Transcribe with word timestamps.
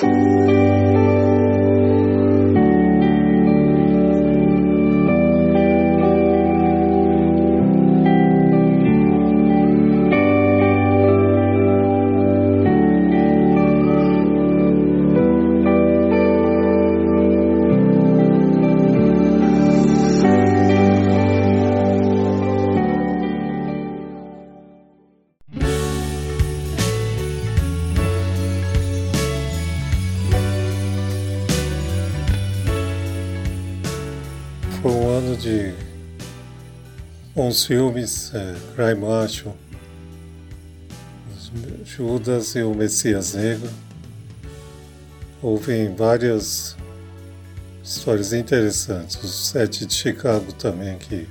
风 0.00 0.73
de 35.44 35.72
uns 37.34 37.64
filmes, 37.64 38.30
é, 38.34 38.54
Cry 38.74 38.94
Macho, 38.94 39.54
Judas 41.86 42.54
e 42.54 42.62
o 42.62 42.74
Messias 42.74 43.32
Negro. 43.32 43.70
Houve 45.40 45.88
várias 45.88 46.76
histórias 47.82 48.34
interessantes. 48.34 49.16
O 49.22 49.26
Sete 49.26 49.86
de 49.86 49.94
Chicago 49.94 50.52
também, 50.52 50.98
que 50.98 51.26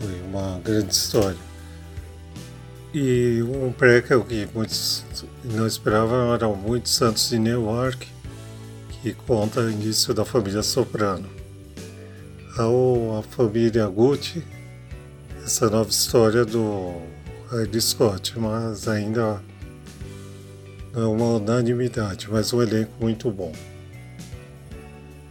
foi 0.00 0.20
uma 0.22 0.58
grande 0.64 0.92
história. 0.92 1.38
E 2.92 3.42
um 3.42 3.70
prequel 3.70 4.24
que 4.24 4.48
muitos 4.52 5.04
não 5.44 5.68
esperavam 5.68 6.34
era 6.34 6.48
Muitos 6.48 6.96
Santos 6.96 7.28
de 7.28 7.38
Newark, 7.38 8.08
que 9.02 9.14
conta 9.14 9.60
o 9.60 9.70
início 9.70 10.12
da 10.12 10.24
família 10.24 10.64
Soprano 10.64 11.37
ao 12.58 13.18
a 13.18 13.22
família 13.22 13.86
Gucci 13.86 14.42
essa 15.44 15.70
nova 15.70 15.88
história 15.88 16.44
do 16.44 16.92
Ridley 17.50 17.80
Scott, 17.80 18.38
mas 18.38 18.86
ainda 18.88 19.40
não 20.92 21.02
é 21.02 21.06
uma 21.06 21.36
unanimidade, 21.36 22.28
mas 22.30 22.52
um 22.52 22.60
elenco 22.60 22.92
muito 23.00 23.30
bom. 23.30 23.52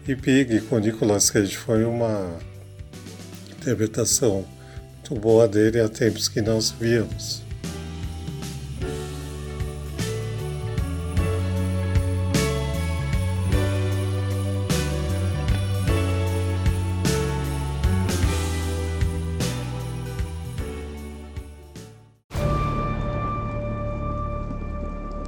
E 0.08 0.16
Pig 0.16 0.62
com 0.62 0.80
Nicolas 0.80 1.30
Cage 1.30 1.56
foi 1.56 1.84
uma 1.84 2.40
interpretação 3.52 4.46
muito 4.94 5.16
boa 5.22 5.48
dele 5.48 5.82
há 5.82 5.90
tempos 5.90 6.28
que 6.28 6.42
não 6.42 6.60
víamos. 6.60 7.47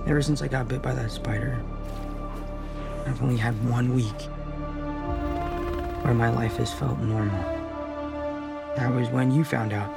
Ever 0.10 0.24
since 0.24 0.42
I 0.42 0.48
got 0.48 0.68
bit 0.68 0.82
by 0.82 0.96
that 0.96 1.12
spider, 1.12 1.56
I've 3.06 3.22
only 3.22 3.38
had 3.38 3.54
one 3.70 3.94
week 3.94 4.20
where 6.02 6.16
my 6.16 6.32
life 6.32 6.56
has 6.56 6.74
felt 6.74 6.98
normal. 6.98 7.40
That 8.76 8.92
was 8.92 9.08
when 9.10 9.32
you 9.32 9.44
found 9.44 9.72
out. 9.72 9.88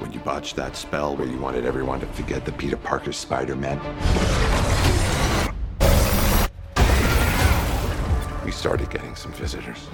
When 0.00 0.12
you 0.12 0.18
botched 0.18 0.56
that 0.56 0.74
spell 0.74 1.16
where 1.16 1.28
you 1.28 1.38
wanted 1.38 1.64
everyone 1.64 2.00
to 2.00 2.06
forget 2.06 2.44
the 2.44 2.50
Peter 2.50 2.76
Parker 2.76 3.12
Spider-Man. 3.12 3.78
We 8.44 8.50
started 8.50 8.90
getting 8.90 9.14
some 9.14 9.30
visitors. 9.34 9.86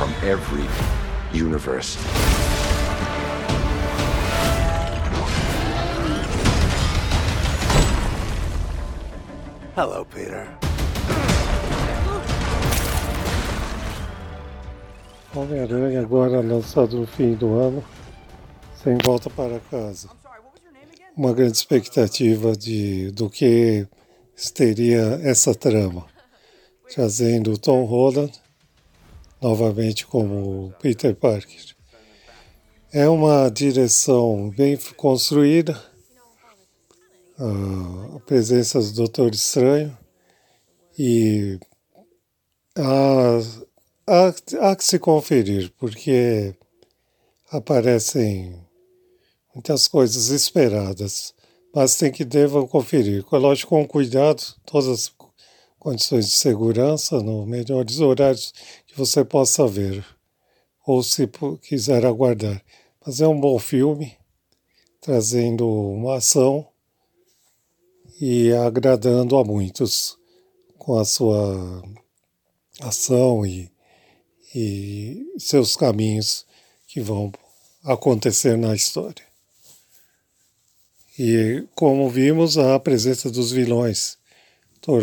From 0.00 0.14
every 0.22 0.64
universe. 1.30 1.98
Hello, 9.76 10.06
Peter. 10.06 10.48
Homem-Aranha 15.34 16.00
agora 16.00 16.40
lançado 16.40 16.96
no 16.96 17.06
fim 17.06 17.34
do 17.34 17.58
ano, 17.58 17.84
sem 18.82 18.96
volta 19.04 19.28
para 19.28 19.60
casa. 19.70 20.08
Uma 21.14 21.34
grande 21.34 21.58
expectativa 21.58 22.56
de 22.56 23.10
do 23.10 23.28
que 23.28 23.86
teria 24.54 25.20
essa 25.22 25.54
trama, 25.54 26.06
trazendo 26.88 27.58
Tom 27.58 27.84
Holland 27.84 28.32
novamente 29.40 30.06
como 30.06 30.74
Peter 30.80 31.14
Parker. 31.14 31.74
É 32.92 33.08
uma 33.08 33.48
direção 33.48 34.50
bem 34.50 34.76
construída, 34.96 35.80
a 37.38 38.20
presença 38.20 38.80
do 38.80 38.92
Doutor 38.92 39.32
Estranho 39.32 39.96
e 40.98 41.58
há, 42.76 43.38
há, 44.06 44.70
há 44.70 44.76
que 44.76 44.84
se 44.84 44.98
conferir, 44.98 45.72
porque 45.78 46.54
aparecem 47.50 48.54
muitas 49.54 49.88
coisas 49.88 50.28
esperadas, 50.28 51.34
mas 51.74 51.96
tem 51.96 52.12
que 52.12 52.24
devam 52.24 52.66
conferir. 52.66 53.24
Lógico, 53.32 53.70
com 53.70 53.86
cuidado, 53.86 54.42
todas 54.66 54.88
as 54.88 55.12
condições 55.78 56.26
de 56.26 56.36
segurança, 56.36 57.22
nos 57.22 57.48
melhores 57.48 58.00
horários 58.00 58.52
você 59.00 59.24
possa 59.24 59.66
ver, 59.66 60.04
ou 60.86 61.02
se 61.02 61.26
quiser 61.62 62.04
aguardar. 62.04 62.62
Mas 63.04 63.20
é 63.22 63.26
um 63.26 63.40
bom 63.40 63.58
filme, 63.58 64.14
trazendo 65.00 65.66
uma 65.66 66.16
ação 66.16 66.68
e 68.20 68.52
agradando 68.52 69.38
a 69.38 69.44
muitos 69.44 70.18
com 70.76 70.98
a 70.98 71.04
sua 71.06 71.82
ação 72.80 73.46
e, 73.46 73.72
e 74.54 75.34
seus 75.38 75.76
caminhos 75.76 76.44
que 76.86 77.00
vão 77.00 77.32
acontecer 77.82 78.58
na 78.58 78.74
história. 78.74 79.24
E 81.18 81.66
como 81.74 82.10
vimos, 82.10 82.58
a 82.58 82.78
presença 82.78 83.30
dos 83.30 83.50
vilões, 83.50 84.18
Thor 84.82 85.02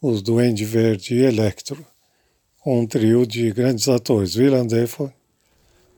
os 0.00 0.22
Duende 0.22 0.64
Verde 0.64 1.14
e 1.14 1.22
Electro 1.22 1.86
com 2.60 2.80
um 2.80 2.86
trio 2.86 3.26
de 3.26 3.50
grandes 3.52 3.88
atores, 3.88 4.36
Willem 4.36 4.66
Dafoe, 4.66 5.10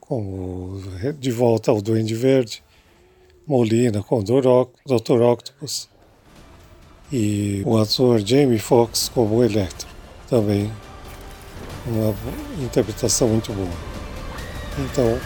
como 0.00 0.80
De 1.18 1.30
Volta 1.30 1.70
ao 1.70 1.82
Duende 1.82 2.14
Verde, 2.14 2.62
Molina 3.46 4.02
com 4.02 4.22
Dr. 4.22 5.22
Octopus 5.22 5.88
e 7.12 7.62
o 7.66 7.76
ator 7.76 8.20
Jamie 8.20 8.58
Foxx 8.58 9.08
como 9.08 9.42
Electro, 9.42 9.88
também 10.28 10.72
uma 11.86 12.14
interpretação 12.64 13.28
muito 13.28 13.52
boa. 13.52 13.68
Então, 14.78 15.18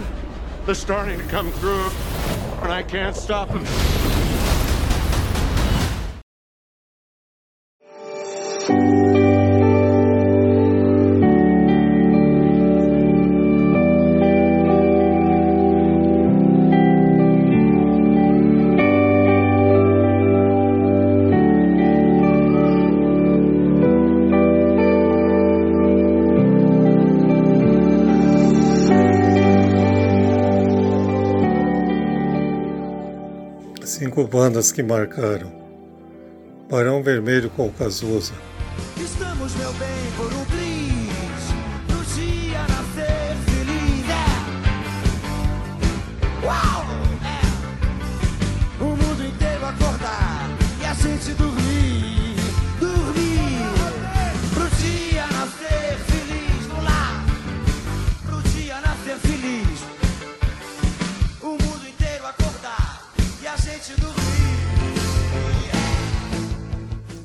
confira. 0.00 0.66
They're 0.66 0.74
starting 0.74 1.18
to 1.18 1.24
come 1.26 1.50
through, 1.52 1.90
and 2.62 2.72
I 2.72 2.82
can't 2.82 3.14
stop 3.14 3.48
them. 3.48 3.95
Cinco 33.96 34.26
bandas 34.26 34.70
que 34.70 34.82
marcaram. 34.82 35.50
Barão 36.68 37.02
Vermelho 37.02 37.48
com 37.48 37.70
Cazuza. 37.70 38.34
Estamos, 38.98 39.54
meu 39.54 39.72
bem, 39.72 39.88
por 40.18 40.35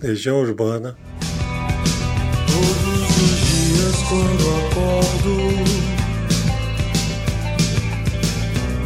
Região 0.02 0.42
Urbana. 0.42 0.98
Todos 2.48 3.10
os 3.18 3.40
dias 3.48 3.96
quando 4.10 4.44
acordo, 4.68 5.36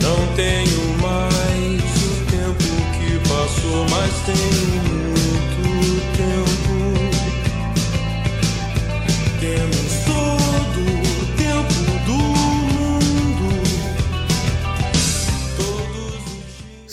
não 0.01 0.19
tenho 0.35 0.83
mais 1.01 1.83
o 2.03 2.15
tempo 2.31 2.69
que 2.93 3.09
passou, 3.27 3.85
mas 3.89 4.13
tenho 4.25 4.74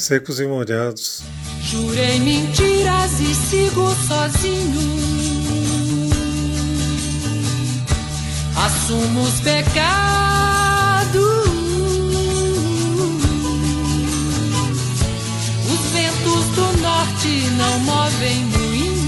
Secos 0.02 0.40
e 0.40 0.46
molhados. 0.46 1.22
Jurei 1.60 2.18
mentiras 2.18 3.20
e 3.20 3.32
sigo 3.32 3.88
sozinho. 4.04 4.80
Assumo 8.56 9.22
os 9.22 9.40
pecados. 9.42 11.22
Os 15.72 15.80
ventos 15.92 16.46
do 16.56 16.82
norte 16.82 17.46
não 17.56 17.78
movem 17.78 18.44
moinho. 18.46 19.02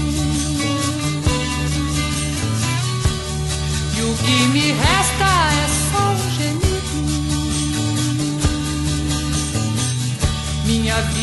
E 3.97 4.01
o 4.01 4.15
que 4.15 4.47
me 4.47 4.71
resta 4.71 4.94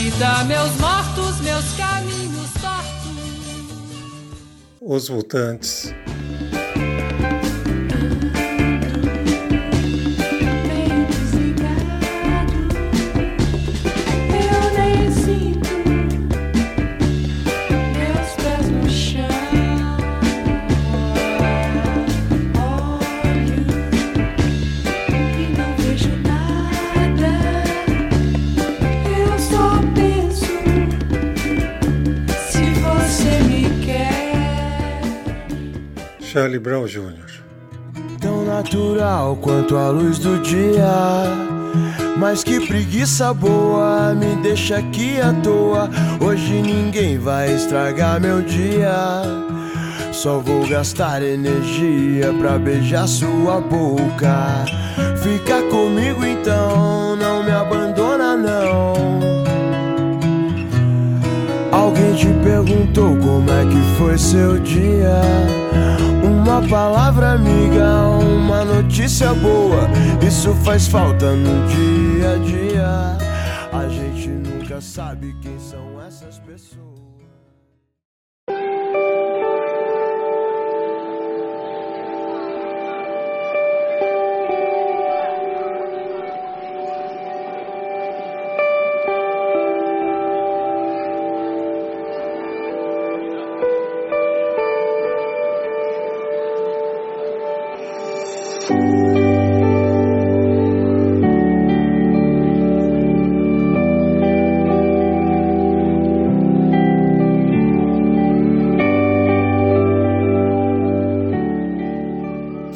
vida, 0.02 0.42
meus 0.44 0.72
mortos, 0.78 1.40
meus 1.42 1.64
caminhos 1.76 2.50
tortos. 2.60 3.12
Os 4.80 5.08
Mutantes. 5.08 5.94
Charlie 36.32 36.58
Brown 36.58 36.86
Jr. 36.86 37.42
Tão 38.18 38.42
natural 38.46 39.36
quanto 39.36 39.76
a 39.76 39.90
luz 39.90 40.18
do 40.18 40.38
dia. 40.38 40.88
Mas 42.16 42.42
que 42.42 42.66
preguiça 42.66 43.34
boa, 43.34 44.14
me 44.14 44.34
deixa 44.36 44.78
aqui 44.78 45.20
à 45.20 45.30
toa. 45.42 45.90
Hoje 46.24 46.62
ninguém 46.62 47.18
vai 47.18 47.54
estragar 47.54 48.18
meu 48.18 48.40
dia. 48.40 48.94
Só 50.10 50.38
vou 50.38 50.66
gastar 50.66 51.22
energia 51.22 52.32
pra 52.40 52.58
beijar 52.58 53.06
sua 53.06 53.60
boca. 53.60 54.64
Fica 55.22 55.60
comigo 55.64 56.24
então, 56.24 57.14
não 57.14 57.44
me 57.44 57.50
abandona 57.50 58.01
te 62.22 62.32
perguntou 62.44 63.16
como 63.16 63.50
é 63.50 63.66
que 63.66 63.98
foi 63.98 64.16
seu 64.16 64.56
dia? 64.60 65.20
Uma 66.22 66.62
palavra 66.68 67.32
amiga, 67.32 68.10
uma 68.10 68.64
notícia 68.64 69.34
boa. 69.34 69.88
Isso 70.24 70.54
faz 70.64 70.86
falta 70.86 71.34
no 71.34 71.66
dia 71.66 72.34
a 72.34 72.36
dia. 72.38 73.18
A 73.72 73.88
gente 73.88 74.28
nunca 74.28 74.80
sabe 74.80 75.34
quem 75.42 75.58
são 75.58 76.00
essas 76.00 76.38
pessoas. 76.38 77.11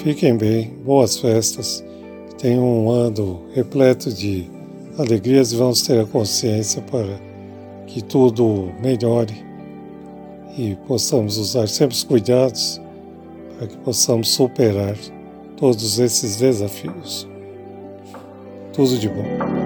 Fiquem 0.06 0.36
bem, 0.36 0.70
boas 0.84 1.18
festas. 1.18 1.84
Tenham 2.38 2.62
um 2.62 2.88
ano 2.88 3.42
repleto 3.52 4.12
de 4.12 4.48
alegrias 4.96 5.50
e 5.50 5.56
vamos 5.56 5.82
ter 5.82 6.00
a 6.00 6.06
consciência 6.06 6.80
para 6.82 7.20
que 7.88 8.00
tudo 8.00 8.72
melhore 8.80 9.34
e 10.56 10.76
possamos 10.86 11.38
usar 11.38 11.66
sempre 11.66 11.96
os 11.96 12.04
cuidados 12.04 12.80
para 13.58 13.66
que 13.66 13.76
possamos 13.78 14.28
superar 14.28 14.96
todos 15.56 15.98
esses 15.98 16.36
desafios. 16.36 17.26
Tudo 18.72 18.96
de 18.98 19.08
bom. 19.08 19.65